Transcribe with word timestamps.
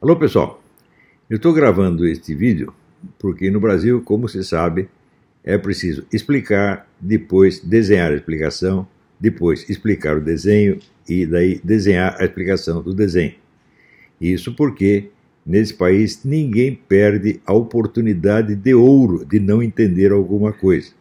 Alô 0.00 0.14
pessoal, 0.14 0.62
eu 1.28 1.38
estou 1.38 1.52
gravando 1.52 2.06
este 2.06 2.32
vídeo 2.32 2.72
porque 3.18 3.50
no 3.50 3.58
Brasil, 3.58 4.00
como 4.00 4.28
se 4.28 4.44
sabe, 4.44 4.88
é 5.42 5.58
preciso 5.58 6.06
explicar, 6.12 6.88
depois 7.00 7.58
desenhar 7.58 8.12
a 8.12 8.14
explicação, 8.14 8.86
depois 9.18 9.68
explicar 9.68 10.16
o 10.16 10.20
desenho 10.20 10.78
e 11.08 11.26
daí 11.26 11.60
desenhar 11.64 12.14
a 12.16 12.24
explicação 12.24 12.80
do 12.80 12.94
desenho. 12.94 13.34
Isso 14.20 14.54
porque 14.54 15.10
nesse 15.44 15.74
país 15.74 16.20
ninguém 16.24 16.76
perde 16.76 17.40
a 17.44 17.52
oportunidade 17.52 18.54
de 18.54 18.74
ouro 18.74 19.24
de 19.24 19.40
não 19.40 19.60
entender 19.60 20.12
alguma 20.12 20.52
coisa. 20.52 20.92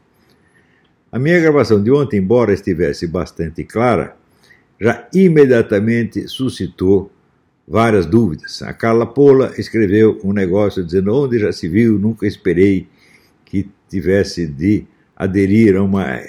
A 1.12 1.20
minha 1.20 1.40
gravação 1.40 1.84
de 1.84 1.92
ontem, 1.92 2.18
embora 2.18 2.52
estivesse 2.52 3.06
bastante 3.06 3.64
clara, 3.64 4.18
já 4.82 5.08
imediatamente 5.14 6.28
suscitou 6.28 7.12
várias 7.68 8.06
dúvidas. 8.06 8.62
A 8.62 8.72
Carla 8.72 9.06
Pola 9.06 9.54
escreveu 9.58 10.20
um 10.24 10.32
negócio 10.32 10.84
dizendo 10.84 11.14
onde 11.14 11.38
já 11.38 11.52
se 11.52 11.68
viu, 11.68 12.00
nunca 12.00 12.26
esperei 12.26 12.88
que 13.44 13.70
tivesse 13.90 14.48
de 14.48 14.86
aderir 15.16 15.76
a 15.76 15.84
uma 15.84 16.22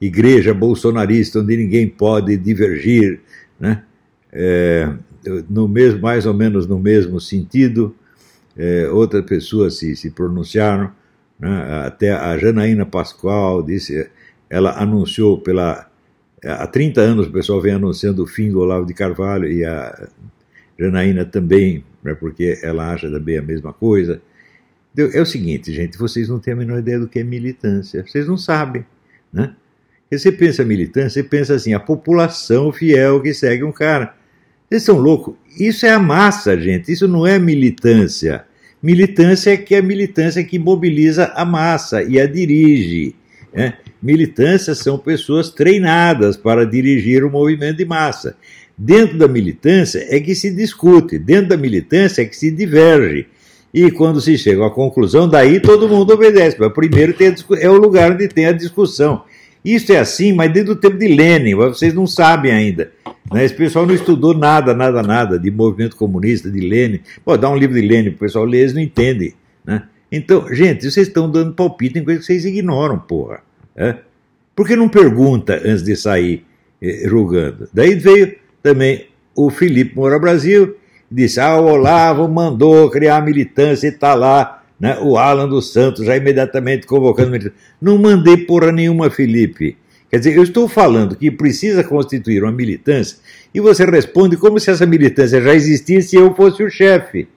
igreja 0.00 0.54
bolsonarista 0.54 1.40
onde 1.40 1.56
ninguém 1.56 1.86
pode 1.86 2.36
divergir, 2.36 3.20
né? 3.60 3.82
É, 4.32 4.90
no 5.48 5.66
mesmo, 5.66 6.00
mais 6.00 6.24
ou 6.24 6.34
menos 6.34 6.66
no 6.66 6.78
mesmo 6.78 7.20
sentido, 7.20 7.94
é, 8.56 8.88
outras 8.88 9.24
pessoas 9.24 9.78
se, 9.78 9.96
se 9.96 10.10
pronunciaram, 10.10 10.92
né? 11.38 11.84
até 11.86 12.12
a 12.12 12.36
Janaína 12.38 12.86
Pascoal 12.86 13.62
disse, 13.62 14.08
ela 14.48 14.80
anunciou 14.80 15.38
pela 15.38 15.88
há 16.44 16.66
30 16.66 17.00
anos 17.00 17.26
o 17.26 17.32
pessoal 17.32 17.60
vem 17.60 17.72
anunciando 17.72 18.22
o 18.22 18.26
fim 18.26 18.50
do 18.50 18.60
Olavo 18.60 18.86
de 18.86 18.94
Carvalho 18.94 19.50
e 19.50 19.64
a 19.64 20.08
Janaína 20.78 21.24
também, 21.24 21.84
né, 22.02 22.14
porque 22.14 22.58
ela 22.62 22.92
acha 22.92 23.10
também 23.10 23.38
a 23.38 23.42
mesma 23.42 23.72
coisa. 23.72 24.20
É 24.96 25.20
o 25.20 25.26
seguinte, 25.26 25.72
gente, 25.72 25.98
vocês 25.98 26.28
não 26.28 26.38
têm 26.38 26.54
a 26.54 26.56
menor 26.56 26.78
ideia 26.78 26.98
do 26.98 27.08
que 27.08 27.18
é 27.18 27.24
militância, 27.24 28.02
vocês 28.06 28.26
não 28.26 28.38
sabem, 28.38 28.84
né? 29.32 29.54
Você 30.10 30.30
pensa 30.30 30.64
militância, 30.64 31.10
você 31.10 31.22
pensa 31.22 31.54
assim, 31.54 31.74
a 31.74 31.80
população 31.80 32.72
fiel 32.72 33.20
que 33.20 33.34
segue 33.34 33.64
um 33.64 33.72
cara. 33.72 34.14
Vocês 34.68 34.84
são 34.84 34.98
loucos? 34.98 35.34
Isso 35.58 35.84
é 35.84 35.90
a 35.90 35.98
massa, 35.98 36.58
gente, 36.58 36.92
isso 36.92 37.08
não 37.08 37.26
é 37.26 37.38
militância. 37.38 38.44
Militância 38.82 39.50
é 39.50 39.56
que 39.56 39.74
é 39.74 39.78
a 39.78 39.82
militância 39.82 40.44
que 40.44 40.58
mobiliza 40.58 41.32
a 41.34 41.44
massa 41.44 42.02
e 42.02 42.20
a 42.20 42.26
dirige. 42.26 43.16
Né? 43.52 43.74
São 44.76 44.96
pessoas 44.96 45.50
treinadas 45.50 46.36
para 46.36 46.64
dirigir 46.64 47.24
o 47.24 47.30
movimento 47.30 47.78
de 47.78 47.84
massa. 47.84 48.36
Dentro 48.78 49.16
da 49.16 49.26
militância 49.26 50.06
é 50.10 50.20
que 50.20 50.34
se 50.34 50.50
discute, 50.50 51.18
dentro 51.18 51.48
da 51.48 51.56
militância 51.56 52.22
é 52.22 52.24
que 52.26 52.36
se 52.36 52.50
diverge. 52.50 53.26
E 53.72 53.90
quando 53.90 54.20
se 54.20 54.36
chega 54.36 54.66
à 54.66 54.70
conclusão, 54.70 55.28
daí 55.28 55.60
todo 55.60 55.88
mundo 55.88 56.12
obedece. 56.12 56.56
Mas 56.58 56.72
primeiro 56.72 57.14
é 57.58 57.70
o 57.70 57.78
lugar 57.78 58.12
onde 58.12 58.28
tem 58.28 58.46
a 58.46 58.52
discussão. 58.52 59.22
Isso 59.64 59.92
é 59.92 59.98
assim, 59.98 60.32
mas 60.32 60.52
desde 60.52 60.70
o 60.70 60.76
tempo 60.76 60.96
de 60.96 61.08
Lenin, 61.08 61.54
vocês 61.54 61.92
não 61.92 62.06
sabem 62.06 62.52
ainda. 62.52 62.92
Né? 63.32 63.44
Esse 63.44 63.54
pessoal 63.54 63.84
não 63.84 63.94
estudou 63.94 64.32
nada, 64.32 64.72
nada, 64.72 65.02
nada 65.02 65.38
de 65.38 65.50
movimento 65.50 65.96
comunista, 65.96 66.50
de 66.50 66.60
Lenin. 66.60 67.00
Pô, 67.24 67.36
dá 67.36 67.50
um 67.50 67.56
livro 67.56 67.74
de 67.74 67.86
Lenin 67.86 68.10
para 68.10 68.16
o 68.16 68.20
pessoal 68.20 68.44
ler, 68.44 68.60
eles 68.60 68.74
não 68.74 68.80
entendem. 68.80 69.34
Né? 69.64 69.82
Então, 70.12 70.46
gente, 70.54 70.88
vocês 70.88 71.08
estão 71.08 71.30
dando 71.30 71.52
palpite 71.52 71.98
em 71.98 72.04
coisas 72.04 72.24
que 72.24 72.32
vocês 72.32 72.44
ignoram, 72.44 72.98
porra. 72.98 73.40
É? 73.74 73.96
Por 74.54 74.66
que 74.66 74.76
não 74.76 74.88
pergunta 74.88 75.60
antes 75.64 75.82
de 75.82 75.96
sair 75.96 76.44
eh, 76.80 77.06
rugando? 77.08 77.68
Daí 77.74 77.94
veio 77.94 78.36
também 78.66 79.06
o 79.36 79.48
Felipe 79.48 79.94
Moura 79.94 80.18
Brasil, 80.18 80.74
disse: 81.10 81.38
Ah, 81.38 81.56
o 81.56 81.66
Olavo 81.66 82.26
mandou 82.26 82.90
criar 82.90 83.24
militância 83.24 83.86
e 83.86 83.90
está 83.90 84.12
lá, 84.14 84.64
né, 84.78 84.98
o 85.00 85.16
Alan 85.16 85.48
dos 85.48 85.72
Santos 85.72 86.04
já 86.04 86.16
imediatamente 86.16 86.84
convocando 86.84 87.30
militância. 87.30 87.56
Não 87.80 87.96
mandei 87.96 88.38
porra 88.38 88.72
nenhuma, 88.72 89.08
Felipe. 89.08 89.76
Quer 90.10 90.18
dizer, 90.18 90.36
eu 90.36 90.42
estou 90.42 90.68
falando 90.68 91.14
que 91.14 91.30
precisa 91.30 91.84
constituir 91.84 92.42
uma 92.42 92.52
militância 92.52 93.18
e 93.54 93.60
você 93.60 93.84
responde 93.84 94.36
como 94.36 94.58
se 94.58 94.70
essa 94.70 94.86
militância 94.86 95.40
já 95.40 95.54
existisse 95.54 96.16
e 96.16 96.18
eu 96.18 96.34
fosse 96.34 96.62
o 96.62 96.70
chefe. 96.70 97.28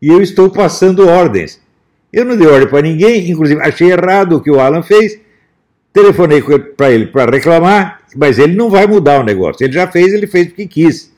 E 0.00 0.08
eu 0.08 0.22
estou 0.22 0.50
passando 0.50 1.08
ordens. 1.08 1.60
Eu 2.12 2.24
não 2.24 2.36
dei 2.36 2.46
ordem 2.46 2.68
para 2.68 2.82
ninguém, 2.82 3.30
inclusive 3.30 3.60
achei 3.60 3.90
errado 3.90 4.36
o 4.36 4.40
que 4.40 4.50
o 4.50 4.60
Alan 4.60 4.82
fez, 4.82 5.18
telefonei 5.92 6.42
para 6.76 6.90
ele 6.90 7.06
para 7.06 7.30
reclamar, 7.30 8.00
mas 8.16 8.38
ele 8.38 8.54
não 8.54 8.70
vai 8.70 8.86
mudar 8.86 9.20
o 9.20 9.24
negócio. 9.24 9.64
Ele 9.64 9.72
já 9.72 9.86
fez, 9.86 10.12
ele 10.12 10.26
fez 10.26 10.48
porque 10.48 10.66
quis. 10.66 11.12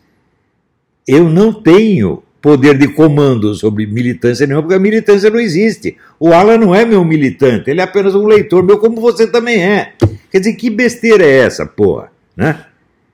Eu 1.07 1.29
não 1.29 1.53
tenho 1.53 2.23
poder 2.41 2.77
de 2.77 2.89
comando 2.89 3.55
sobre 3.55 3.87
militância 3.87 4.47
nenhuma, 4.47 4.63
porque 4.63 4.77
a 4.77 4.79
militância 4.81 5.31
não 5.31 5.41
existe. 5.41 5.97
O 6.21 6.33
Alan 6.33 6.59
não 6.59 6.75
é 6.75 6.85
meu 6.85 7.03
militante, 7.03 7.71
ele 7.71 7.81
é 7.81 7.85
apenas 7.85 8.15
um 8.15 8.27
leitor 8.27 8.63
meu, 8.63 8.79
como 8.79 9.01
você 9.01 9.27
também 9.27 9.65
é. 9.65 9.93
Quer 10.31 10.41
dizer, 10.41 10.53
que 10.55 10.69
besteira 10.69 11.25
é 11.25 11.39
essa, 11.39 11.65
porra? 11.65 12.13
Né? 12.37 12.65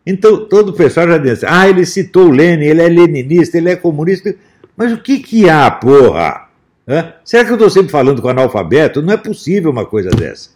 Então, 0.04 0.46
todo 0.46 0.70
o 0.70 0.72
pessoal 0.72 1.06
já 1.06 1.18
disse, 1.18 1.46
ah, 1.46 1.68
ele 1.68 1.86
citou 1.86 2.26
o 2.26 2.32
Lenin, 2.32 2.64
ele 2.64 2.82
é 2.82 2.88
leninista, 2.88 3.56
ele 3.56 3.70
é 3.70 3.76
comunista. 3.76 4.34
Mas 4.76 4.92
o 4.92 4.98
que 4.98 5.20
que 5.20 5.48
há, 5.48 5.70
porra? 5.70 6.48
Hã? 6.88 7.12
Será 7.24 7.44
que 7.44 7.50
eu 7.50 7.54
estou 7.54 7.70
sempre 7.70 7.92
falando 7.92 8.20
com 8.20 8.28
analfabeto? 8.28 9.00
Não 9.00 9.12
é 9.12 9.16
possível 9.16 9.70
uma 9.70 9.86
coisa 9.86 10.10
dessa. 10.10 10.50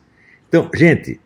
Então, 0.54 0.70
gente, 0.72 1.18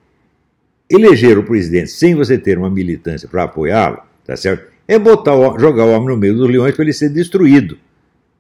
eleger 0.91 1.37
o 1.37 1.43
presidente 1.43 1.91
sem 1.91 2.15
você 2.15 2.39
ter 2.39 2.57
uma 2.57 2.71
militância 2.71 3.29
para 3.29 3.43
apoiá-lo, 3.43 3.99
tá 4.25 4.35
certo? 4.35 4.73
É 4.89 4.99
botar 4.99 5.33
jogar 5.61 5.85
o 5.85 5.91
homem 5.91 6.09
no 6.09 6.17
meio 6.17 6.35
dos 6.35 6.49
leões 6.49 6.75
para 6.75 6.83
ele 6.83 6.95
ser 6.95 7.11
destruído. 7.11 7.77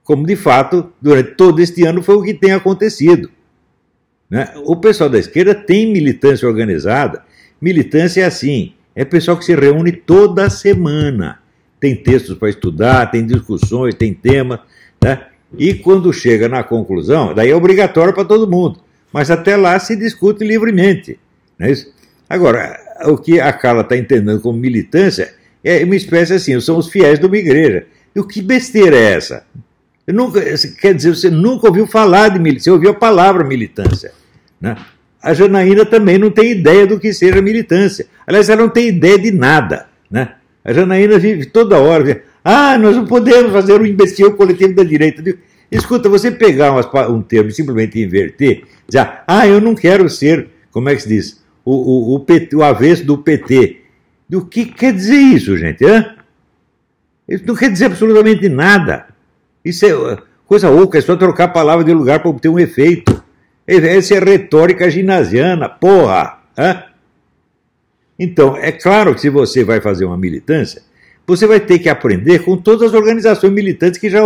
Como 0.02 0.26
de 0.26 0.34
fato, 0.34 0.90
durante 0.98 1.32
todo 1.32 1.60
este 1.60 1.84
ano 1.84 2.02
foi 2.02 2.14
o 2.14 2.22
que 2.22 2.32
tem 2.32 2.52
acontecido. 2.52 3.28
Né? 4.30 4.50
O 4.64 4.76
pessoal 4.76 5.10
da 5.10 5.18
esquerda 5.18 5.54
tem 5.54 5.92
militância 5.92 6.48
organizada. 6.48 7.22
Militância 7.60 8.22
é 8.22 8.24
assim: 8.24 8.72
é 8.94 9.04
pessoal 9.04 9.36
que 9.36 9.44
se 9.44 9.54
reúne 9.54 9.92
toda 9.92 10.48
semana. 10.48 11.38
Tem 11.78 11.94
textos 11.94 12.38
para 12.38 12.48
estudar, 12.48 13.10
tem 13.10 13.26
discussões, 13.26 13.94
tem 13.94 14.14
temas. 14.14 14.60
Né? 15.04 15.22
E 15.58 15.74
quando 15.74 16.10
chega 16.14 16.48
na 16.48 16.62
conclusão, 16.62 17.34
daí 17.34 17.50
é 17.50 17.54
obrigatório 17.54 18.14
para 18.14 18.24
todo 18.24 18.50
mundo. 18.50 18.87
Mas 19.12 19.30
até 19.30 19.56
lá 19.56 19.78
se 19.78 19.96
discute 19.96 20.44
livremente. 20.44 21.18
Não 21.58 21.66
é 21.66 21.72
isso? 21.72 21.92
Agora, 22.28 22.78
o 23.06 23.16
que 23.16 23.40
a 23.40 23.52
Carla 23.52 23.82
está 23.82 23.96
entendendo 23.96 24.40
como 24.40 24.58
militância 24.58 25.34
é 25.64 25.82
uma 25.84 25.96
espécie 25.96 26.34
assim, 26.34 26.58
são 26.60 26.76
os 26.76 26.88
fiéis 26.88 27.18
de 27.18 27.26
uma 27.26 27.36
igreja. 27.36 27.86
E 28.14 28.20
o 28.20 28.24
que 28.24 28.42
besteira 28.42 28.96
é 28.96 29.12
essa? 29.12 29.44
Eu 30.06 30.14
nunca, 30.14 30.40
quer 30.80 30.94
dizer, 30.94 31.14
você 31.14 31.30
nunca 31.30 31.68
ouviu 31.68 31.86
falar 31.86 32.28
de 32.28 32.38
militância, 32.38 32.64
você 32.64 32.70
ouviu 32.70 32.90
a 32.90 32.94
palavra 32.94 33.44
militância. 33.44 34.12
Né? 34.60 34.76
A 35.22 35.34
Janaína 35.34 35.84
também 35.84 36.18
não 36.18 36.30
tem 36.30 36.52
ideia 36.52 36.86
do 36.86 36.98
que 36.98 37.12
seja 37.12 37.42
militância. 37.42 38.06
Aliás, 38.26 38.48
ela 38.48 38.62
não 38.62 38.68
tem 38.68 38.88
ideia 38.88 39.18
de 39.18 39.30
nada. 39.30 39.86
Né? 40.10 40.32
A 40.64 40.72
Janaína 40.72 41.18
vive 41.18 41.46
toda 41.46 41.78
hora, 41.78 42.22
ah, 42.44 42.78
nós 42.78 42.96
não 42.96 43.04
podemos 43.04 43.52
fazer 43.52 43.72
o 43.74 43.82
um 43.82 43.86
imbecil 43.86 44.32
coletivo 44.32 44.74
da 44.74 44.82
direita. 44.82 45.22
Escuta, 45.70 46.08
você 46.08 46.30
pegar 46.30 46.72
um 47.10 47.20
termo 47.20 47.50
e 47.50 47.52
simplesmente 47.52 48.00
inverter, 48.00 48.64
dizer, 48.86 49.22
ah, 49.26 49.46
eu 49.46 49.60
não 49.60 49.74
quero 49.74 50.08
ser, 50.08 50.48
como 50.70 50.88
é 50.88 50.94
que 50.94 51.02
se 51.02 51.08
diz, 51.08 51.42
o, 51.64 51.72
o, 51.72 52.14
o, 52.14 52.20
PT, 52.20 52.56
o 52.56 52.62
avesso 52.62 53.04
do 53.04 53.18
PT. 53.18 53.82
O 54.32 54.42
que 54.42 54.64
quer 54.64 54.94
dizer 54.94 55.18
isso, 55.18 55.56
gente? 55.58 55.84
Hã? 55.84 56.16
Isso 57.28 57.44
não 57.46 57.54
quer 57.54 57.70
dizer 57.70 57.86
absolutamente 57.86 58.48
nada. 58.48 59.06
Isso 59.62 59.84
é 59.84 60.16
coisa 60.46 60.70
oca, 60.70 60.96
é 60.96 61.00
só 61.02 61.14
trocar 61.14 61.44
a 61.44 61.48
palavra 61.48 61.84
de 61.84 61.92
lugar 61.92 62.20
para 62.20 62.30
obter 62.30 62.48
um 62.48 62.58
efeito. 62.58 63.22
Essa 63.66 64.14
é 64.14 64.18
retórica 64.18 64.90
ginasiana, 64.90 65.68
porra! 65.68 66.38
Hã? 66.56 66.84
Então, 68.18 68.56
é 68.56 68.72
claro 68.72 69.14
que 69.14 69.20
se 69.20 69.28
você 69.28 69.62
vai 69.62 69.80
fazer 69.80 70.06
uma 70.06 70.16
militância, 70.16 70.82
você 71.28 71.46
vai 71.46 71.60
ter 71.60 71.78
que 71.78 71.90
aprender 71.90 72.38
com 72.38 72.56
todas 72.56 72.88
as 72.88 72.94
organizações 72.94 73.52
militantes 73.52 74.00
que 74.00 74.08
já, 74.08 74.20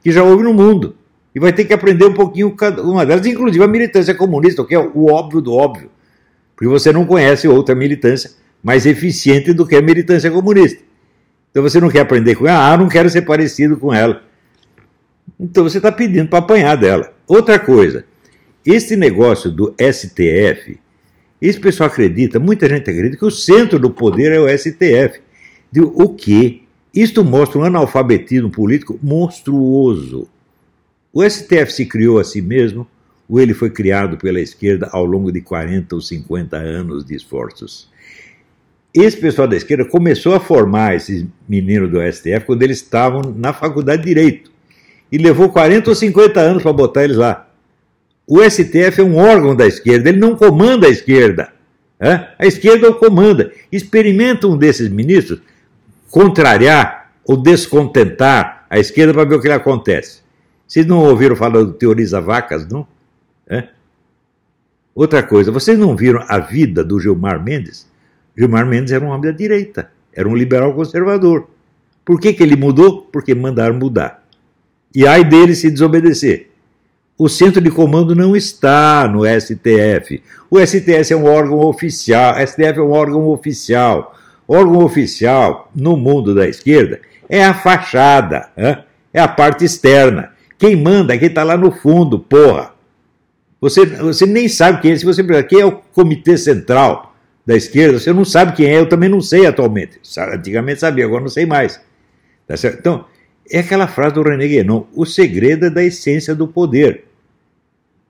que 0.00 0.12
já 0.12 0.22
houve 0.22 0.44
no 0.44 0.54
mundo. 0.54 0.94
E 1.34 1.40
vai 1.40 1.52
ter 1.52 1.64
que 1.64 1.72
aprender 1.72 2.04
um 2.04 2.14
pouquinho 2.14 2.48
cada 2.52 2.80
uma 2.80 3.04
delas, 3.04 3.26
inclusive 3.26 3.64
a 3.64 3.66
militância 3.66 4.14
comunista, 4.14 4.64
que 4.64 4.72
é 4.72 4.78
o 4.78 5.10
óbvio 5.10 5.40
do 5.40 5.52
óbvio. 5.52 5.90
Porque 6.54 6.68
você 6.68 6.92
não 6.92 7.04
conhece 7.04 7.48
outra 7.48 7.74
militância 7.74 8.30
mais 8.62 8.86
eficiente 8.86 9.52
do 9.52 9.66
que 9.66 9.74
a 9.74 9.82
militância 9.82 10.30
comunista. 10.30 10.80
Então 11.50 11.60
você 11.60 11.80
não 11.80 11.90
quer 11.90 12.00
aprender 12.00 12.36
com 12.36 12.46
ela, 12.46 12.72
ah, 12.72 12.76
não 12.76 12.88
quero 12.88 13.10
ser 13.10 13.22
parecido 13.22 13.76
com 13.76 13.92
ela. 13.92 14.22
Então 15.38 15.64
você 15.64 15.78
está 15.78 15.90
pedindo 15.90 16.28
para 16.28 16.38
apanhar 16.38 16.76
dela. 16.76 17.12
Outra 17.26 17.58
coisa, 17.58 18.04
esse 18.64 18.94
negócio 18.94 19.50
do 19.50 19.74
STF, 19.76 20.78
esse 21.42 21.58
pessoal 21.58 21.88
acredita, 21.88 22.38
muita 22.38 22.68
gente 22.68 22.88
acredita 22.88 23.16
que 23.16 23.24
o 23.24 23.30
centro 23.30 23.76
do 23.76 23.90
poder 23.90 24.30
é 24.30 24.38
o 24.38 24.48
STF. 24.56 25.23
O 25.82 26.08
que? 26.10 26.62
Isto 26.94 27.24
mostra 27.24 27.58
um 27.58 27.64
analfabetismo 27.64 28.50
político 28.50 28.98
monstruoso. 29.02 30.28
O 31.12 31.28
STF 31.28 31.72
se 31.72 31.86
criou 31.86 32.18
a 32.18 32.24
si 32.24 32.40
mesmo 32.40 32.86
ou 33.28 33.40
ele 33.40 33.54
foi 33.54 33.70
criado 33.70 34.16
pela 34.16 34.40
esquerda 34.40 34.88
ao 34.92 35.04
longo 35.04 35.32
de 35.32 35.40
40 35.40 35.94
ou 35.94 36.00
50 36.00 36.56
anos 36.56 37.04
de 37.04 37.14
esforços. 37.14 37.88
Esse 38.92 39.16
pessoal 39.16 39.48
da 39.48 39.56
esquerda 39.56 39.84
começou 39.84 40.34
a 40.34 40.40
formar 40.40 40.94
esses 40.94 41.26
meninos 41.48 41.90
do 41.90 42.00
STF 42.00 42.46
quando 42.46 42.62
eles 42.62 42.76
estavam 42.76 43.22
na 43.36 43.52
faculdade 43.52 44.02
de 44.02 44.08
Direito. 44.08 44.52
E 45.10 45.18
levou 45.18 45.48
40 45.48 45.90
ou 45.90 45.96
50 45.96 46.40
anos 46.40 46.62
para 46.62 46.72
botar 46.72 47.04
eles 47.04 47.16
lá. 47.16 47.48
O 48.26 48.38
STF 48.42 49.00
é 49.00 49.04
um 49.04 49.16
órgão 49.16 49.54
da 49.56 49.66
esquerda, 49.66 50.08
ele 50.08 50.18
não 50.18 50.36
comanda 50.36 50.86
a 50.86 50.90
esquerda. 50.90 51.52
A 52.38 52.46
esquerda 52.46 52.90
o 52.90 52.94
comanda. 52.94 53.52
Experimenta 53.72 54.46
um 54.46 54.56
desses 54.56 54.88
ministros 54.88 55.40
contrariar 56.14 57.10
ou 57.26 57.36
descontentar 57.36 58.66
a 58.70 58.78
esquerda 58.78 59.12
para 59.12 59.24
ver 59.24 59.34
o 59.34 59.40
que 59.40 59.48
lhe 59.48 59.52
acontece. 59.52 60.20
Vocês 60.64 60.86
não 60.86 61.00
ouviram 61.00 61.34
falar 61.34 61.64
do 61.64 61.72
teoriza 61.72 62.20
vacas, 62.20 62.68
não? 62.68 62.86
É? 63.48 63.70
Outra 64.94 65.24
coisa, 65.24 65.50
vocês 65.50 65.76
não 65.76 65.96
viram 65.96 66.24
a 66.28 66.38
vida 66.38 66.84
do 66.84 67.00
Gilmar 67.00 67.42
Mendes? 67.42 67.90
Gilmar 68.38 68.64
Mendes 68.64 68.92
era 68.92 69.04
um 69.04 69.08
homem 69.08 69.32
da 69.32 69.36
direita, 69.36 69.90
era 70.12 70.28
um 70.28 70.36
liberal 70.36 70.72
conservador. 70.72 71.48
Por 72.04 72.20
que, 72.20 72.32
que 72.32 72.44
ele 72.44 72.54
mudou? 72.54 73.02
Porque 73.12 73.34
mandaram 73.34 73.74
mudar. 73.74 74.22
E 74.94 75.08
ai 75.08 75.24
dele 75.24 75.56
se 75.56 75.68
desobedecer. 75.68 76.48
O 77.18 77.28
centro 77.28 77.60
de 77.60 77.72
comando 77.72 78.14
não 78.14 78.36
está 78.36 79.08
no 79.08 79.22
STF. 79.24 80.22
O 80.48 80.64
STF 80.64 81.12
é 81.12 81.16
um 81.16 81.24
órgão 81.24 81.58
oficial. 81.58 82.34
STF 82.46 82.78
é 82.78 82.82
um 82.82 82.92
órgão 82.92 83.26
oficial. 83.26 84.14
Órgão 84.46 84.84
oficial 84.84 85.70
no 85.74 85.96
mundo 85.96 86.34
da 86.34 86.46
esquerda 86.48 87.00
é 87.28 87.44
a 87.44 87.54
fachada, 87.54 88.50
é 89.12 89.20
a 89.20 89.28
parte 89.28 89.64
externa. 89.64 90.32
Quem 90.58 90.76
manda 90.76 91.14
é 91.14 91.18
quem 91.18 91.28
está 91.28 91.42
lá 91.42 91.56
no 91.56 91.70
fundo, 91.70 92.18
porra. 92.18 92.72
Você, 93.60 93.86
você 93.86 94.26
nem 94.26 94.48
sabe 94.48 94.82
quem 94.82 94.92
é. 94.92 94.96
Se 94.96 95.04
você 95.04 95.22
perguntar 95.22 95.48
quem 95.48 95.60
é 95.60 95.64
o 95.64 95.72
comitê 95.72 96.36
central 96.36 97.14
da 97.46 97.56
esquerda, 97.56 97.98
você 97.98 98.12
não 98.12 98.24
sabe 98.24 98.54
quem 98.54 98.66
é. 98.66 98.78
Eu 98.78 98.88
também 98.88 99.08
não 99.08 99.20
sei 99.20 99.46
atualmente. 99.46 99.98
Antigamente 100.18 100.80
sabia, 100.80 101.04
agora 101.06 101.22
não 101.22 101.28
sei 101.28 101.46
mais. 101.46 101.80
Tá 102.46 102.54
então, 102.78 103.06
é 103.50 103.60
aquela 103.60 103.86
frase 103.86 104.14
do 104.14 104.22
René 104.22 104.46
Guénon: 104.46 104.84
o 104.94 105.06
segredo 105.06 105.66
é 105.66 105.70
da 105.70 105.82
essência 105.82 106.34
do 106.34 106.46
poder. 106.46 107.04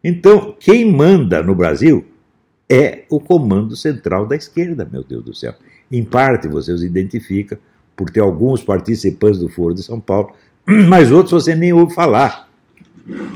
Então, 0.03 0.55
quem 0.59 0.85
manda 0.85 1.43
no 1.43 1.55
Brasil 1.55 2.05
é 2.69 3.05
o 3.09 3.21
comando 3.21 3.77
central 3.77 4.27
da 4.27 4.37
esquerda, 4.37 4.89
meu 4.91 5.03
Deus 5.03 5.25
do 5.25 5.35
céu. 5.35 5.55
Em 5.95 6.03
parte, 6.03 6.49
você 6.49 6.73
os 6.73 6.83
identifica 6.83 7.57
por 7.95 8.11
ter 8.11 8.19
alguns 8.19 8.65
participantes 8.65 9.39
do 9.39 9.49
Foro 9.49 9.75
de 9.75 9.83
São 9.85 10.01
Paulo, 10.01 10.35
mas 10.89 11.13
outros 11.13 11.45
você 11.45 11.55
nem 11.55 11.73
ouve 11.73 11.95
falar. 11.95 12.51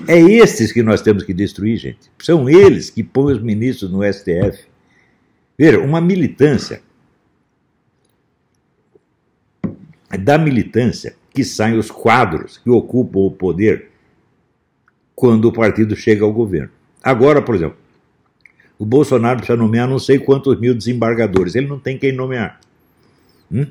É 0.08 0.18
esses 0.18 0.72
que 0.72 0.82
nós 0.82 1.00
temos 1.00 1.22
que 1.22 1.32
destruir, 1.32 1.76
gente. 1.76 2.10
São 2.18 2.50
eles 2.50 2.90
que 2.90 3.04
põem 3.04 3.36
os 3.36 3.40
ministros 3.40 3.92
no 3.92 4.02
STF. 4.02 4.66
Veja, 5.56 5.78
uma 5.78 6.00
militância. 6.00 6.82
É 10.10 10.18
da 10.18 10.36
militância 10.36 11.14
que 11.32 11.44
saem 11.44 11.78
os 11.78 11.92
quadros 11.92 12.58
que 12.58 12.70
ocupam 12.70 13.20
o 13.20 13.30
poder 13.30 13.90
quando 15.14 15.44
o 15.44 15.52
partido 15.52 15.94
chega 15.94 16.24
ao 16.24 16.32
governo. 16.32 16.70
Agora, 17.00 17.40
por 17.40 17.54
exemplo, 17.54 17.76
o 18.78 18.86
Bolsonaro 18.86 19.38
precisa 19.38 19.56
nomear 19.56 19.88
não 19.88 19.98
sei 19.98 20.18
quantos 20.18 20.58
mil 20.60 20.74
desembargadores. 20.74 21.54
Ele 21.54 21.66
não 21.66 21.78
tem 21.78 21.98
quem 21.98 22.12
nomear. 22.12 22.60
Hum? 23.50 23.66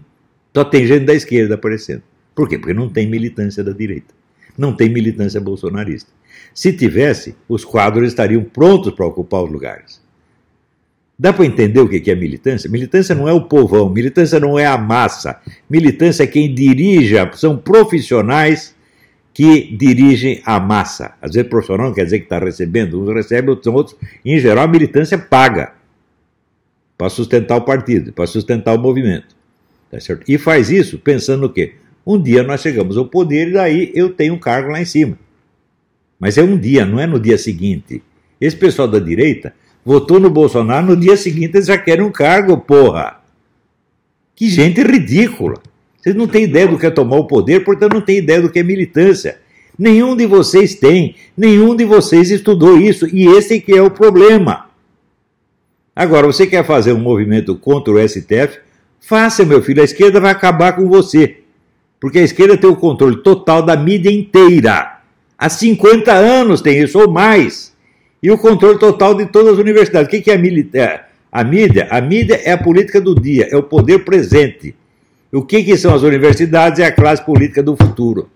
Só 0.54 0.66
tem 0.66 0.86
gente 0.86 1.06
da 1.06 1.14
esquerda 1.14 1.56
aparecendo. 1.56 2.04
Por 2.36 2.50
quê? 2.50 2.58
Porque 2.58 2.74
não 2.74 2.90
tem 2.90 3.08
militância 3.08 3.64
da 3.64 3.72
direita. 3.72 4.14
Não 4.58 4.76
tem 4.76 4.90
militância 4.90 5.40
bolsonarista. 5.40 6.12
Se 6.54 6.74
tivesse, 6.74 7.36
os 7.48 7.64
quadros 7.64 8.08
estariam 8.08 8.44
prontos 8.44 8.94
para 8.94 9.06
ocupar 9.06 9.44
os 9.44 9.52
lugares. 9.52 10.02
Dá 11.18 11.34
para 11.34 11.46
entender 11.46 11.80
o 11.80 11.90
que 11.90 12.12
é 12.12 12.16
militância? 12.16 12.70
Militância 12.70 13.16
não 13.16 13.28
é 13.28 13.34
o 13.34 13.46
povão, 13.46 13.90
militância 13.90 14.40
não 14.40 14.58
é 14.58 14.66
a 14.66 14.78
massa. 14.78 15.40
Militância 15.70 16.24
é 16.24 16.28
quem 16.28 16.54
dirige, 16.54 17.16
são 17.34 17.58
profissionais 17.58 18.76
que 19.38 19.72
dirigem 19.78 20.42
a 20.44 20.60
massa. 20.60 21.14
Às 21.22 21.36
vezes, 21.36 21.48
profissional 21.48 21.90
não 21.90 21.94
quer 21.94 22.06
dizer 22.06 22.18
que 22.18 22.26
está 22.26 22.40
recebendo, 22.40 23.00
uns 23.00 23.14
recebem, 23.14 23.52
outros 23.52 23.72
outros. 23.72 23.96
Em 24.26 24.40
geral, 24.40 24.64
a 24.64 24.68
militância 24.68 25.16
paga 25.16 25.74
para 26.98 27.08
sustentar 27.08 27.56
o 27.56 27.62
partido, 27.62 28.12
para 28.12 28.26
sustentar 28.26 28.74
o 28.74 28.80
movimento. 28.80 29.36
Tá 29.92 30.00
certo? 30.00 30.24
E 30.28 30.40
faz 30.40 30.72
isso 30.72 30.98
pensando 30.98 31.42
no 31.42 31.54
quê? 31.54 31.76
Um 32.04 32.20
dia 32.20 32.42
nós 32.42 32.62
chegamos 32.62 32.98
ao 32.98 33.06
poder 33.06 33.50
e 33.50 33.54
daí 33.54 33.92
eu 33.94 34.10
tenho 34.10 34.34
um 34.34 34.40
cargo 34.40 34.72
lá 34.72 34.82
em 34.82 34.86
cima. 34.86 35.20
Mas 36.20 36.36
é 36.40 36.42
um 36.42 36.58
dia, 36.58 36.84
não 36.84 37.00
é 37.00 37.06
no 37.06 37.20
dia 37.20 37.38
seguinte. 37.38 38.02
Esse 38.42 38.56
pessoal 38.56 38.88
da 38.88 38.98
direita 38.98 39.54
votou 39.86 40.20
no 40.20 40.32
Bolsonaro, 40.32 40.88
no 40.88 40.98
dia 40.98 41.16
seguinte 41.16 41.58
eles 41.58 41.68
já 41.68 41.78
querem 41.78 42.04
um 42.04 42.12
cargo, 42.12 42.58
porra. 42.58 43.22
Que 44.36 44.50
gente 44.50 44.82
ridícula. 44.82 45.62
Vocês 46.08 46.16
não 46.16 46.26
têm 46.26 46.46
ideia 46.46 46.66
do 46.66 46.80
que 46.80 46.86
é 46.86 46.90
tomar 46.90 47.18
o 47.18 47.26
poder, 47.26 47.66
portanto 47.66 47.96
não 47.96 48.00
têm 48.00 48.20
ideia 48.20 48.42
do 48.42 48.50
que 48.50 48.60
é 48.60 48.64
militância. 48.64 49.40
Nenhum 49.78 50.16
de 50.16 50.26
vocês 50.26 50.74
tem, 50.74 51.16
nenhum 51.36 51.76
de 51.76 51.84
vocês 51.84 52.32
estudou 52.32 52.78
isso, 52.78 53.14
e 53.14 53.28
esse 53.28 53.60
que 53.60 53.74
é 53.74 53.82
o 53.82 53.92
problema. 53.92 54.68
Agora, 55.94 56.26
você 56.26 56.48
quer 56.48 56.64
fazer 56.64 56.94
um 56.94 57.00
movimento 57.00 57.58
contra 57.58 57.92
o 57.92 58.00
STF? 58.08 58.60
Faça, 59.02 59.44
meu 59.44 59.62
filho, 59.62 59.82
a 59.82 59.84
esquerda 59.84 60.22
vai 60.22 60.32
acabar 60.32 60.78
com 60.78 60.88
você. 60.88 61.40
Porque 62.00 62.20
a 62.20 62.24
esquerda 62.24 62.56
tem 62.56 62.70
o 62.70 62.78
controle 62.78 63.18
total 63.18 63.62
da 63.62 63.76
mídia 63.76 64.10
inteira. 64.10 65.02
Há 65.38 65.50
50 65.50 66.10
anos 66.14 66.62
tem 66.62 66.82
isso, 66.82 66.98
ou 66.98 67.12
mais. 67.12 67.76
E 68.24 68.32
o 68.32 68.38
controle 68.38 68.80
total 68.80 69.14
de 69.14 69.26
todas 69.26 69.56
as 69.56 69.60
universidades. 69.60 70.08
O 70.08 70.24
que 70.24 70.32
é 70.32 70.36
a, 70.86 71.06
a 71.34 71.44
mídia? 71.44 71.88
A 71.92 72.00
mídia 72.00 72.40
é 72.46 72.54
a 72.54 72.58
política 72.58 73.02
do 73.02 73.14
dia, 73.14 73.50
é 73.52 73.58
o 73.58 73.64
poder 73.64 74.06
presente. 74.06 74.74
O 75.38 75.44
que, 75.44 75.64
que 75.64 75.78
são 75.78 75.94
as 75.94 76.02
universidades? 76.02 76.80
É 76.80 76.86
a 76.86 76.92
classe 76.92 77.24
política 77.24 77.62
do 77.62 77.78
futuro. 77.78 78.28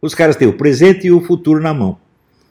Os 0.00 0.14
caras 0.14 0.36
têm 0.36 0.46
o 0.46 0.52
presente 0.52 1.08
e 1.08 1.10
o 1.10 1.20
futuro 1.20 1.60
na 1.60 1.74
mão. 1.74 1.98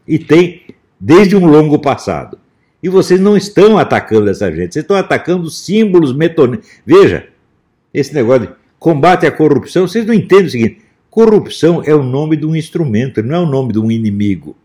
E 0.06 0.20
tem 0.20 0.64
desde 1.00 1.34
um 1.34 1.46
longo 1.46 1.80
passado. 1.80 2.38
E 2.84 2.90
vocês 2.90 3.22
não 3.22 3.38
estão 3.38 3.78
atacando 3.78 4.30
essa 4.30 4.52
gente, 4.54 4.74
vocês 4.74 4.84
estão 4.84 4.98
atacando 4.98 5.50
símbolos 5.50 6.14
metonímicos. 6.14 6.70
Veja, 6.86 7.30
esse 7.94 8.14
negócio 8.14 8.48
de 8.48 8.54
combate 8.78 9.26
à 9.26 9.32
corrupção, 9.32 9.88
vocês 9.88 10.06
não 10.06 10.14
entendem 10.14 10.48
o 10.48 10.50
seguinte: 10.50 10.82
corrupção 11.10 11.82
é 11.86 11.96
o 11.96 12.04
nome 12.04 12.36
de 12.36 12.46
um 12.46 12.58
instrumento, 12.58 13.24
não 13.24 13.36
é 13.36 13.40
o 13.40 13.46
nome 13.46 13.72
de 13.72 13.80
um 13.80 13.90
inimigo. 13.90 14.58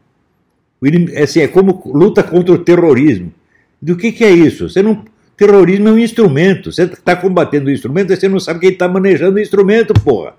O 0.80 0.88
inimigo 0.88 1.16
assim, 1.16 1.38
é 1.38 1.46
como 1.46 1.80
luta 1.86 2.20
contra 2.24 2.52
o 2.52 2.58
terrorismo. 2.58 3.32
Do 3.80 3.96
que, 3.96 4.10
que 4.10 4.24
é 4.24 4.30
isso? 4.32 4.68
Você 4.68 4.82
não, 4.82 5.04
terrorismo 5.36 5.88
é 5.88 5.92
um 5.92 5.98
instrumento. 5.98 6.72
Você 6.72 6.84
está 6.84 7.16
combatendo 7.16 7.68
o 7.68 7.72
instrumento 7.72 8.12
e 8.12 8.16
você 8.16 8.28
não 8.28 8.40
sabe 8.40 8.60
quem 8.60 8.70
está 8.70 8.88
manejando 8.88 9.36
o 9.36 9.40
instrumento, 9.40 9.94
porra. 9.94 10.34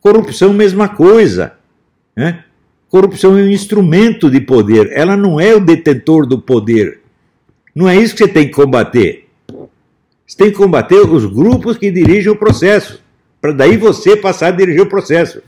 Corrupção, 0.00 0.52
mesma 0.52 0.88
coisa. 0.88 1.54
Né? 2.14 2.44
Corrupção 2.88 3.36
é 3.38 3.42
um 3.42 3.50
instrumento 3.50 4.30
de 4.30 4.40
poder. 4.40 4.90
Ela 4.92 5.16
não 5.16 5.40
é 5.40 5.54
o 5.54 5.60
detentor 5.60 6.26
do 6.26 6.38
poder. 6.38 7.00
Não 7.74 7.88
é 7.88 7.96
isso 7.96 8.14
que 8.14 8.24
você 8.24 8.28
tem 8.28 8.46
que 8.46 8.54
combater. 8.54 9.26
Você 10.26 10.36
tem 10.36 10.50
que 10.50 10.56
combater 10.56 11.00
os 11.00 11.24
grupos 11.24 11.76
que 11.76 11.90
dirigem 11.90 12.32
o 12.32 12.36
processo, 12.36 13.00
para 13.40 13.52
daí 13.52 13.76
você 13.76 14.16
passar 14.16 14.48
a 14.48 14.50
dirigir 14.50 14.80
o 14.80 14.88
processo. 14.88 15.40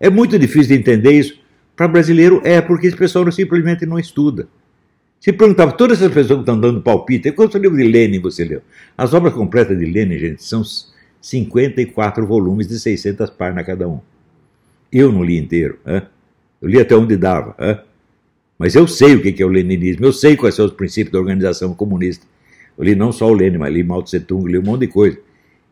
É 0.00 0.10
muito 0.10 0.38
difícil 0.38 0.74
de 0.74 0.80
entender 0.80 1.12
isso. 1.12 1.38
Para 1.76 1.88
brasileiro 1.88 2.40
é, 2.44 2.60
porque 2.60 2.86
esse 2.86 2.96
pessoal 2.96 3.30
simplesmente 3.30 3.84
não 3.86 3.98
estuda. 3.98 4.48
Se 5.24 5.32
perguntava, 5.32 5.72
todas 5.72 6.02
essas 6.02 6.12
pessoas 6.12 6.40
que 6.40 6.42
estão 6.42 6.60
dando 6.60 6.82
palpite, 6.82 7.32
quantos 7.32 7.58
livros 7.58 7.78
de 7.78 7.88
Lenin 7.88 8.20
você 8.20 8.44
leu? 8.44 8.60
As 8.94 9.14
obras 9.14 9.32
completas 9.32 9.78
de 9.78 9.86
Lenin, 9.86 10.18
gente, 10.18 10.44
são 10.44 10.62
54 11.18 12.26
volumes 12.26 12.68
de 12.68 12.78
600 12.78 13.30
páginas 13.30 13.64
cada 13.64 13.88
um. 13.88 14.00
Eu 14.92 15.10
não 15.10 15.24
li 15.24 15.38
inteiro, 15.38 15.78
hein? 15.86 16.02
eu 16.60 16.68
li 16.68 16.78
até 16.78 16.94
onde 16.94 17.16
dava. 17.16 17.56
Hein? 17.58 17.78
Mas 18.58 18.74
eu 18.74 18.86
sei 18.86 19.14
o 19.14 19.22
que 19.22 19.42
é 19.42 19.46
o 19.46 19.48
leninismo, 19.48 20.04
eu 20.04 20.12
sei 20.12 20.36
quais 20.36 20.56
são 20.56 20.66
os 20.66 20.74
princípios 20.74 21.14
da 21.14 21.20
organização 21.20 21.72
comunista. 21.72 22.26
Eu 22.76 22.84
li 22.84 22.94
não 22.94 23.10
só 23.10 23.26
o 23.26 23.32
Lenin, 23.32 23.56
mas 23.56 23.72
li 23.72 23.82
Mao 23.82 24.02
Tse 24.02 24.20
Tung, 24.20 24.46
li 24.46 24.58
um 24.58 24.62
monte 24.62 24.80
de 24.80 24.88
coisa. 24.88 25.18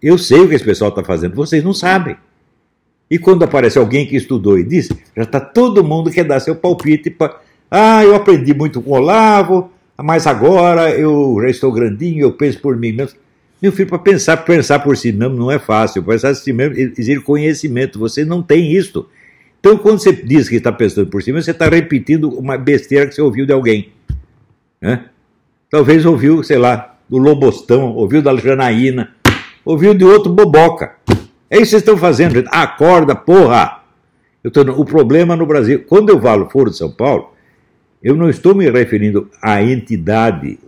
Eu 0.00 0.16
sei 0.16 0.40
o 0.40 0.48
que 0.48 0.54
esse 0.54 0.64
pessoal 0.64 0.88
está 0.88 1.04
fazendo, 1.04 1.34
vocês 1.34 1.62
não 1.62 1.74
sabem. 1.74 2.16
E 3.10 3.18
quando 3.18 3.42
aparece 3.42 3.76
alguém 3.76 4.06
que 4.06 4.16
estudou 4.16 4.58
e 4.58 4.64
diz, 4.64 4.88
já 5.14 5.24
está 5.24 5.38
todo 5.38 5.84
mundo 5.84 6.10
quer 6.10 6.24
dar 6.24 6.40
seu 6.40 6.56
palpite 6.56 7.10
para. 7.10 7.51
Ah, 7.74 8.04
eu 8.04 8.14
aprendi 8.14 8.52
muito 8.52 8.82
com 8.82 8.90
o 8.90 8.94
Olavo, 8.96 9.72
mas 9.96 10.26
agora 10.26 10.90
eu 10.90 11.38
já 11.40 11.48
estou 11.48 11.72
grandinho, 11.72 12.20
eu 12.20 12.32
penso 12.32 12.60
por 12.60 12.76
mim 12.76 12.92
mesmo. 12.92 13.18
Meu 13.62 13.72
filho, 13.72 13.88
para 13.88 13.98
pensar, 13.98 14.36
pensar 14.36 14.80
por 14.80 14.94
si 14.94 15.10
mesmo 15.10 15.36
não 15.36 15.50
é 15.50 15.58
fácil. 15.58 16.02
Pensar 16.02 16.34
por 16.34 16.34
si 16.34 16.52
mesmo 16.52 16.76
exige 16.76 17.20
conhecimento. 17.20 17.98
Você 17.98 18.26
não 18.26 18.42
tem 18.42 18.70
isso. 18.72 19.08
Então, 19.58 19.78
quando 19.78 20.00
você 20.00 20.12
diz 20.12 20.50
que 20.50 20.56
está 20.56 20.70
pensando 20.70 21.06
por 21.06 21.22
si 21.22 21.32
mesmo, 21.32 21.44
você 21.44 21.52
está 21.52 21.66
repetindo 21.66 22.28
uma 22.28 22.58
besteira 22.58 23.06
que 23.06 23.14
você 23.14 23.22
ouviu 23.22 23.46
de 23.46 23.54
alguém. 23.54 23.90
Né? 24.78 25.06
Talvez 25.70 26.04
ouviu, 26.04 26.42
sei 26.42 26.58
lá, 26.58 26.96
do 27.08 27.16
Lobostão, 27.16 27.94
ouviu 27.94 28.20
da 28.20 28.36
Janaína, 28.36 29.14
ouviu 29.64 29.94
de 29.94 30.04
outro 30.04 30.30
boboca. 30.30 30.96
É 31.48 31.56
isso 31.56 31.64
que 31.64 31.70
vocês 31.70 31.82
estão 31.82 31.96
fazendo, 31.96 32.34
gente. 32.34 32.48
Acorda, 32.50 33.14
porra! 33.14 33.80
Eu 34.44 34.50
tô, 34.50 34.60
o 34.60 34.84
problema 34.84 35.34
no 35.36 35.46
Brasil, 35.46 35.84
quando 35.88 36.10
eu 36.10 36.20
falo 36.20 36.50
Foro 36.50 36.68
de 36.68 36.76
São 36.76 36.90
Paulo, 36.90 37.31
eu 38.02 38.16
não 38.16 38.28
estou 38.28 38.54
me 38.54 38.68
referindo 38.68 39.30
à 39.40 39.62
entidade 39.62 40.58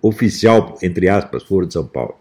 oficial, 0.00 0.78
entre 0.82 1.08
aspas, 1.08 1.42
Foro 1.42 1.66
de 1.66 1.72
São 1.72 1.86
Paulo. 1.86 2.14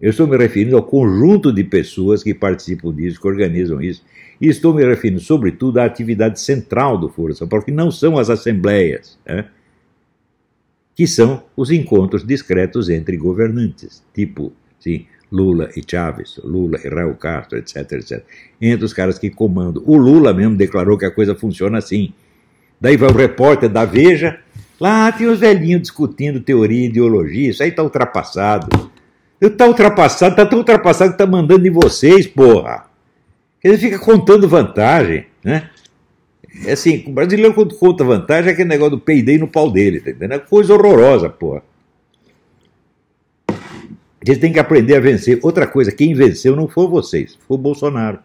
Eu 0.00 0.10
estou 0.10 0.26
me 0.26 0.36
referindo 0.36 0.76
ao 0.76 0.82
conjunto 0.82 1.52
de 1.52 1.64
pessoas 1.64 2.22
que 2.22 2.34
participam 2.34 2.92
disso, 2.94 3.20
que 3.20 3.26
organizam 3.26 3.80
isso. 3.80 4.04
E 4.40 4.48
estou 4.48 4.74
me 4.74 4.84
referindo, 4.84 5.20
sobretudo, 5.20 5.78
à 5.78 5.84
atividade 5.84 6.40
central 6.40 6.98
do 6.98 7.08
Foro 7.08 7.34
São 7.34 7.48
Paulo, 7.48 7.64
que 7.64 7.72
não 7.72 7.90
são 7.90 8.18
as 8.18 8.30
assembleias, 8.30 9.18
né? 9.26 9.46
que 10.94 11.06
são 11.06 11.42
os 11.56 11.70
encontros 11.70 12.24
discretos 12.24 12.88
entre 12.88 13.16
governantes, 13.16 14.02
tipo 14.14 14.52
sim, 14.78 15.06
Lula 15.30 15.70
e 15.74 15.82
Chávez, 15.84 16.40
Lula 16.44 16.78
e 16.84 16.88
Raul 16.88 17.14
Castro, 17.14 17.58
etc, 17.58 17.92
etc. 17.92 18.24
Entre 18.60 18.84
os 18.84 18.92
caras 18.92 19.18
que 19.18 19.30
comandam. 19.30 19.82
O 19.86 19.96
Lula 19.96 20.32
mesmo 20.32 20.56
declarou 20.56 20.96
que 20.96 21.04
a 21.04 21.10
coisa 21.10 21.34
funciona 21.34 21.78
assim. 21.78 22.12
Daí 22.80 22.96
vai 22.96 23.08
o 23.08 23.14
repórter 23.14 23.68
da 23.68 23.84
Veja, 23.84 24.38
lá 24.80 25.10
tem 25.12 25.26
os 25.26 25.40
velhinhos 25.40 25.82
discutindo 25.82 26.40
teoria 26.40 26.82
e 26.82 26.88
ideologia, 26.88 27.50
isso 27.50 27.62
aí 27.62 27.70
está 27.70 27.82
ultrapassado. 27.82 28.68
Está 29.40 29.66
ultrapassado, 29.66 30.32
está 30.32 30.46
tão 30.46 30.58
ultrapassado 30.58 31.10
que 31.10 31.14
está 31.14 31.26
mandando 31.26 31.66
em 31.66 31.70
vocês, 31.70 32.26
porra. 32.26 32.86
Ele 33.62 33.76
fica 33.78 33.98
contando 33.98 34.48
vantagem, 34.48 35.26
né? 35.42 35.70
É 36.66 36.72
assim, 36.72 37.04
o 37.06 37.10
brasileiro 37.10 37.52
quando 37.52 37.74
conta 37.76 38.04
vantagem 38.04 38.50
é 38.50 38.52
aquele 38.52 38.68
negócio 38.68 38.92
do 38.92 39.00
peidei 39.00 39.38
no 39.38 39.48
pau 39.48 39.70
dele, 39.70 40.00
tá 40.00 40.10
entendendo? 40.10 40.34
É 40.34 40.38
coisa 40.38 40.72
horrorosa, 40.72 41.28
porra. 41.28 41.62
Eles 44.24 44.38
têm 44.38 44.52
que 44.52 44.58
aprender 44.58 44.96
a 44.96 45.00
vencer. 45.00 45.38
Outra 45.42 45.66
coisa, 45.66 45.92
quem 45.92 46.14
venceu 46.14 46.54
não 46.54 46.68
foi 46.68 46.86
vocês, 46.86 47.36
foi 47.46 47.56
o 47.56 47.60
Bolsonaro. 47.60 48.18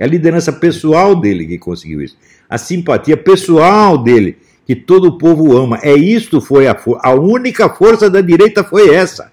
É 0.00 0.04
a 0.04 0.06
liderança 0.06 0.50
pessoal 0.50 1.14
dele 1.14 1.46
que 1.46 1.58
conseguiu 1.58 2.00
isso. 2.00 2.16
A 2.48 2.56
simpatia 2.56 3.18
pessoal 3.18 4.02
dele, 4.02 4.38
que 4.66 4.74
todo 4.74 5.08
o 5.08 5.18
povo 5.18 5.54
ama. 5.54 5.78
É 5.82 5.92
isto 5.92 6.40
foi 6.40 6.66
a, 6.66 6.76
a 7.02 7.12
única 7.12 7.68
força 7.68 8.08
da 8.08 8.22
direita 8.22 8.64
foi 8.64 8.94
essa. 8.94 9.30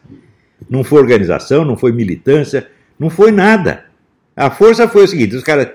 Não 0.69 0.83
foi 0.83 0.99
organização, 0.99 1.63
não 1.63 1.77
foi 1.77 1.93
militância, 1.93 2.67
não 2.99 3.09
foi 3.09 3.31
nada. 3.31 3.85
A 4.35 4.51
força 4.51 4.89
foi 4.89 5.05
o 5.05 5.07
seguinte: 5.07 5.37
os 5.37 5.43
caras 5.43 5.69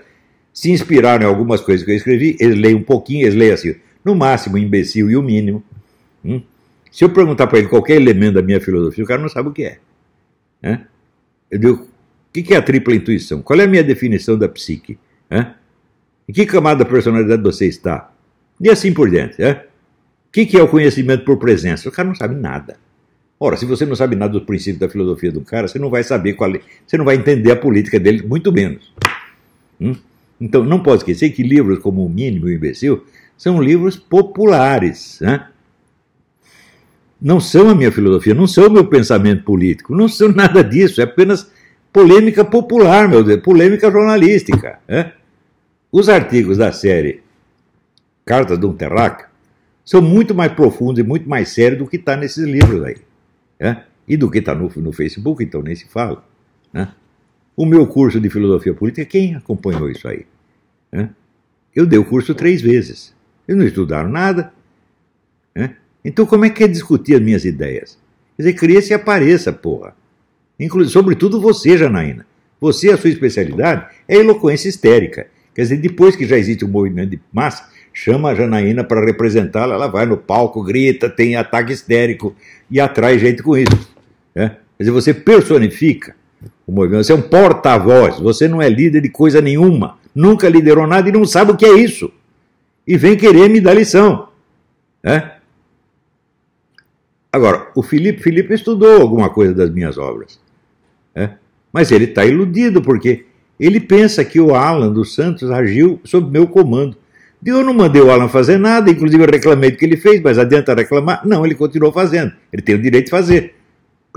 se 0.53 0.71
inspiraram 0.71 1.25
em 1.25 1.29
algumas 1.29 1.63
coisas 1.63 1.87
que 1.87 1.91
eu 1.91 1.97
escrevi, 1.97 2.37
eles 2.39 2.59
leem 2.59 2.75
um 2.75 2.83
pouquinho, 2.83 3.23
eles 3.23 3.35
leem 3.35 3.53
assim, 3.53 3.75
no 4.05 4.15
máximo, 4.15 4.59
imbecil 4.59 5.11
e 5.11 5.17
o 5.17 5.23
mínimo. 5.23 5.65
Hum? 6.23 6.43
Se 6.91 7.03
eu 7.03 7.09
perguntar 7.09 7.47
para 7.47 7.61
ele 7.61 7.69
qualquer 7.69 7.97
elemento 7.97 8.35
da 8.35 8.43
minha 8.43 8.61
filosofia, 8.61 9.03
o 9.03 9.07
cara 9.07 9.23
não 9.23 9.31
sabe 9.31 9.49
o 9.49 9.53
que 9.53 9.65
é. 9.65 9.79
Né? 10.61 10.85
Eu 11.51 11.59
digo, 11.59 11.89
o 12.41 12.43
que 12.43 12.55
é 12.55 12.57
a 12.57 12.63
tripla 12.63 12.95
intuição? 12.95 13.43
Qual 13.43 13.61
é 13.61 13.65
a 13.65 13.69
minha 13.69 13.85
definição 13.85 14.39
da 14.39 14.49
psique? 14.49 14.99
Em 16.29 16.33
que 16.33 16.47
camada 16.47 16.85
da 16.85 16.91
personalidade 16.91 17.43
você 17.43 17.67
está? 17.67 18.11
E 18.59 18.71
assim 18.71 18.93
por 18.93 19.11
diante. 19.11 19.37
O 19.43 20.31
que 20.31 20.57
é 20.57 20.63
o 20.63 20.69
conhecimento 20.69 21.25
por 21.25 21.37
presença? 21.37 21.89
O 21.89 21.93
cara 21.93 22.09
não 22.09 22.15
sabe 22.15 22.35
nada. 22.35 22.79
Ora, 23.39 23.57
se 23.57 23.67
você 23.67 23.85
não 23.85 23.97
sabe 23.97 24.17
nada 24.17 24.33
dos 24.33 24.45
princípios 24.45 24.79
da 24.79 24.89
filosofia 24.89 25.33
do 25.33 25.41
cara, 25.41 25.69
você 25.69 25.79
não 25.79 25.91
vai 25.91 26.05
saber 26.05 26.35
qual 26.35 26.55
é, 26.55 26.61
você 26.87 26.97
não 26.97 27.05
vai 27.05 27.17
entender 27.17 27.51
a 27.51 27.57
política 27.57 27.99
dele, 27.99 28.23
muito 28.23 28.53
menos. 28.53 28.95
Hum? 29.81 29.97
Então, 30.41 30.65
não 30.65 30.81
pode 30.81 30.99
esquecer 30.99 31.31
que 31.31 31.43
livros 31.43 31.81
como 31.81 32.07
O 32.07 32.09
Mínimo 32.09 32.49
e 32.49 32.53
o 32.53 32.55
Imbecil 32.55 33.05
são 33.37 33.61
livros 33.61 33.97
populares. 33.97 35.19
Né? 35.21 35.45
Não 37.21 37.41
são 37.41 37.69
a 37.69 37.75
minha 37.75 37.91
filosofia, 37.91 38.33
não 38.33 38.47
são 38.47 38.69
o 38.69 38.71
meu 38.71 38.87
pensamento 38.87 39.43
político, 39.43 39.95
não 39.95 40.09
são 40.09 40.29
nada 40.33 40.63
disso, 40.63 41.01
é 41.01 41.05
apenas 41.05 41.51
polêmica 41.93 42.45
popular, 42.45 43.09
meu 43.09 43.23
Deus, 43.23 43.41
polêmica 43.43 43.91
jornalística. 43.91 44.79
Né? 44.89 45.13
Os 45.91 46.09
artigos 46.09 46.57
da 46.57 46.73
série 46.73 47.23
Cartas 48.25 48.59
de 48.59 48.67
um 48.67 48.73
Terraque 48.73 49.25
são 49.85 50.01
muito 50.01 50.35
mais 50.35 50.53
profundos 50.53 51.01
e 51.01 51.03
muito 51.03 51.29
mais 51.29 51.49
sérios 51.49 51.79
do 51.81 51.87
que 51.87 51.97
está 51.97 52.17
nesses 52.17 52.45
livros 52.45 52.83
aí. 52.85 52.97
Né? 53.61 53.85
E 54.07 54.17
do 54.17 54.31
que 54.31 54.39
está 54.39 54.55
no, 54.55 54.71
no 54.77 54.93
Facebook, 54.93 55.43
então 55.43 55.61
nem 55.63 55.75
se 55.75 55.87
fala. 55.87 56.25
Né? 56.73 56.89
O 57.57 57.67
meu 57.67 57.87
curso 57.87 58.21
de 58.21 58.31
filosofia 58.31 58.73
política, 58.73 59.05
quem 59.05 59.35
acompanhou 59.35 59.91
isso 59.91 60.07
aí? 60.09 60.25
Né? 60.91 61.11
Eu 61.75 61.85
dei 61.85 61.99
o 61.99 62.05
curso 62.05 62.35
três 62.35 62.63
vezes. 62.63 63.15
Eles 63.47 63.59
não 63.59 63.67
estudaram 63.67 64.09
nada. 64.09 64.53
Né? 65.55 65.77
Então, 66.05 66.25
como 66.25 66.45
é 66.45 66.51
que 66.51 66.65
é 66.65 66.69
discutir 66.69 67.17
as 67.17 67.21
minhas 67.21 67.45
ideias? 67.45 67.99
Quer 68.37 68.43
dizer, 68.43 68.55
cria-se 68.55 68.93
e 68.93 68.95
apareça, 68.95 69.53
porra. 69.53 69.95
Inclusive, 70.59 70.93
sobretudo 70.93 71.41
você, 71.41 71.77
Janaína. 71.77 72.27
Você, 72.61 72.91
a 72.91 72.97
sua 72.97 73.11
especialidade 73.11 73.87
é 74.07 74.17
eloquência 74.17 74.69
histérica. 74.69 75.27
Quer 75.55 75.63
dizer, 75.63 75.77
depois 75.79 76.17
que 76.17 76.25
já 76.25 76.39
existe 76.39 76.65
um 76.65 76.69
movimento 76.69 77.11
de 77.11 77.21
massa, 77.33 77.69
chama 77.93 78.31
a 78.31 78.35
Janaína 78.35 78.85
para 78.85 79.05
representá-la, 79.05 79.75
ela 79.75 79.87
vai 79.87 80.07
no 80.07 80.17
palco, 80.17 80.63
grita, 80.63 81.11
tem 81.11 81.37
ataque 81.37 81.73
histérico 81.73 82.35
e 82.71 82.81
atrai 82.81 83.19
gente 83.19 83.43
com 83.43 83.57
isso. 83.57 83.91
Né? 84.35 84.57
Quer 84.79 84.85
dizer, 84.85 84.91
você 84.93 85.13
personifica 85.13 86.15
o 86.67 86.73
movimento, 86.73 87.05
você 87.05 87.13
é 87.13 87.17
um 87.17 87.23
porta-voz, 87.23 88.19
você 88.19 88.49
não 88.49 88.63
é 88.63 88.69
líder 88.69 89.03
de 89.03 89.09
coisa 89.09 89.41
nenhuma, 89.41 89.99
nunca 90.15 90.49
liderou 90.49 90.87
nada 90.87 91.09
e 91.09 91.13
não 91.13 91.27
sabe 91.27 91.53
o 91.53 91.57
que 91.57 91.67
é 91.67 91.75
isso. 91.75 92.11
E 92.87 92.97
vem 92.97 93.17
querer 93.17 93.49
me 93.49 93.61
dar 93.61 93.75
lição. 93.75 94.29
Né? 95.03 95.32
Agora, 97.33 97.69
o 97.75 97.83
Felipe, 97.83 98.23
Felipe 98.23 98.53
estudou 98.53 99.01
alguma 99.01 99.31
coisa 99.31 99.55
das 99.55 99.71
minhas 99.71 99.97
obras. 99.97 100.39
Né? 101.15 101.39
Mas 101.73 101.91
ele 101.91 102.05
está 102.05 102.27
iludido, 102.27 102.83
porque 102.83 103.25
ele 103.59 103.81
pensa 103.81 104.23
que 104.23 104.39
o 104.39 104.55
Alan 104.55 104.93
dos 104.93 105.15
Santos 105.15 105.51
agiu 105.51 105.99
sob 106.05 106.31
meu 106.31 106.47
comando. 106.47 106.97
Eu 107.45 107.65
não 107.65 107.73
mandei 107.73 108.03
o 108.03 108.11
Alan 108.11 108.29
fazer 108.29 108.59
nada, 108.59 108.91
inclusive 108.91 109.25
eu 109.25 109.29
reclamei 109.29 109.71
do 109.71 109.79
que 109.79 109.85
ele 109.85 109.97
fez, 109.97 110.21
mas 110.21 110.39
adianta 110.39 110.75
reclamar? 110.75 111.27
Não, 111.27 111.45
ele 111.45 111.55
continuou 111.55 111.91
fazendo. 111.91 112.33
Ele 112.53 112.63
tem 112.63 112.75
o 112.75 112.83
direito 112.83 113.07
de 113.07 113.11
fazer. 113.11 113.55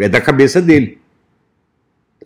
É 0.01 0.09
da 0.09 0.19
cabeça 0.19 0.61
dele. 0.61 0.99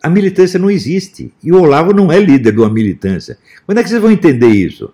A 0.02 0.10
militância 0.10 0.58
não 0.58 0.70
existe. 0.70 1.32
E 1.42 1.52
o 1.52 1.60
Olavo 1.60 1.92
não 1.92 2.10
é 2.10 2.18
líder 2.18 2.52
de 2.52 2.58
uma 2.58 2.68
militância. 2.68 3.38
Quando 3.64 3.78
é 3.78 3.82
que 3.82 3.88
vocês 3.88 4.02
vão 4.02 4.10
entender 4.10 4.48
isso? 4.48 4.92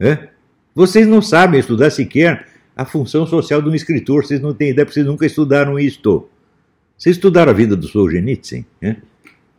É? 0.00 0.28
Vocês 0.74 1.06
não 1.06 1.22
sabem 1.22 1.60
estudar 1.60 1.90
sequer 1.90 2.46
a 2.78 2.84
função 2.84 3.26
social 3.26 3.60
de 3.60 3.68
um 3.68 3.74
escritor. 3.74 4.24
Vocês 4.24 4.40
não 4.40 4.54
têm 4.54 4.70
ideia, 4.70 4.86
porque 4.86 4.94
vocês 4.94 5.06
nunca 5.06 5.26
estudaram 5.26 5.76
isto. 5.76 6.28
Vocês 6.96 7.16
estudaram 7.16 7.50
a 7.50 7.54
vida 7.54 7.76
do 7.76 7.88
Solzhenitsyn? 7.88 8.64
É? 8.80 8.96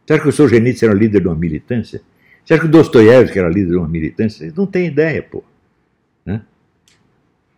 Você 0.06 0.14
acha 0.14 0.24
que 0.24 0.30
o 0.30 0.32
Solzhenitsyn 0.32 0.86
era 0.88 0.98
líder 0.98 1.22
de 1.22 1.28
uma 1.28 1.36
militância? 1.36 2.02
Acha 2.50 2.62
que 2.62 2.66
o 2.66 2.70
Dostoiévski 2.70 3.38
era 3.38 3.48
líder 3.48 3.72
de 3.72 3.76
uma 3.76 3.88
militância? 3.88 4.40
Vocês 4.40 4.54
não 4.56 4.66
têm 4.66 4.88
ideia, 4.88 5.22
pô. 5.22 5.44
Né? 6.26 6.42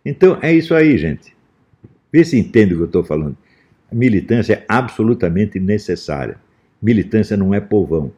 Então 0.04 0.38
é 0.42 0.52
isso 0.52 0.74
aí, 0.74 0.98
gente. 0.98 1.34
Vê 2.12 2.22
se 2.24 2.38
entende 2.38 2.74
o 2.74 2.76
que 2.76 2.82
eu 2.82 2.86
estou 2.86 3.04
falando. 3.04 3.36
A 3.90 3.94
militância 3.94 4.52
é 4.54 4.64
absolutamente 4.68 5.58
necessária. 5.58 6.36
Militância 6.80 7.38
não 7.38 7.54
é 7.54 7.60
povão. 7.60 8.12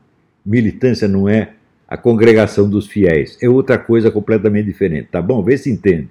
Militância 0.44 1.06
não 1.06 1.28
é 1.28 1.52
a 1.86 1.96
congregação 1.96 2.68
dos 2.68 2.88
fiéis. 2.88 3.38
É 3.40 3.48
outra 3.48 3.78
coisa 3.78 4.10
completamente 4.10 4.66
diferente, 4.66 5.08
tá 5.12 5.22
bom? 5.22 5.44
Vê 5.44 5.56
se 5.56 5.70
entende. 5.70 6.08